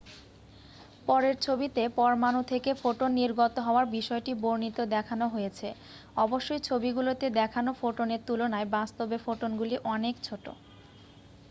[1.07, 5.67] পরের ছবিতে পরমাণু থেকে ফোটন নির্গত হওয়ার বিষয়টি বর্ণিত দেখানো হয়েছে
[6.17, 10.45] অবশ্যই ছবিগুলিতে দেখানো ফোটনের তুলনায় বাস্তবে ফোটনগুলি অনেক ছোট